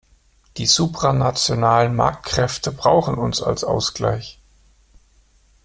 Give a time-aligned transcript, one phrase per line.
[0.57, 4.39] Die supranationalen Marktkräfte brauchen uns als Ausgleich.